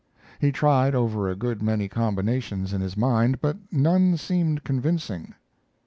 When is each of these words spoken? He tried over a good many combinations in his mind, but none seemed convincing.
He 0.39 0.51
tried 0.51 0.95
over 0.95 1.29
a 1.29 1.35
good 1.35 1.61
many 1.61 1.87
combinations 1.87 2.73
in 2.73 2.81
his 2.81 2.97
mind, 2.97 3.39
but 3.39 3.57
none 3.71 4.17
seemed 4.17 4.63
convincing. 4.63 5.35